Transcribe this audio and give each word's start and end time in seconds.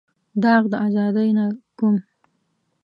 داغ 0.43 0.63
د 0.71 0.73
ازادۍ 0.85 1.29
نه 1.37 1.45
کوم. 1.77 1.95